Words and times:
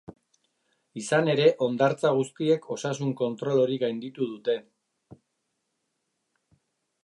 Izan 1.01 1.29
ere, 1.33 1.45
hondartza 1.65 2.11
guztiek 2.21 2.65
osasun 2.77 3.13
kontrol 3.21 3.63
hori 3.67 3.79
gainditu 3.87 4.33
dute. 4.33 4.59